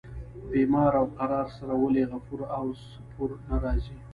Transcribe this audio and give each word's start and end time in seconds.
بیمار 0.51 0.91
او 1.01 1.07
قرار 1.19 1.47
سره 1.57 1.73
ولي 1.83 2.03
غفور 2.11 2.39
او 2.57 2.65
سپور 2.87 3.29
نه 3.49 3.55
راځي. 3.63 3.97